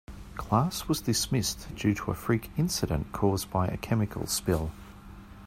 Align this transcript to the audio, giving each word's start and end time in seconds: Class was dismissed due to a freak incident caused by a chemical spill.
Class 0.35 0.87
was 0.87 1.01
dismissed 1.01 1.75
due 1.75 1.93
to 1.93 2.09
a 2.09 2.15
freak 2.15 2.49
incident 2.57 3.11
caused 3.11 3.51
by 3.51 3.67
a 3.67 3.77
chemical 3.77 4.25
spill. 4.25 4.71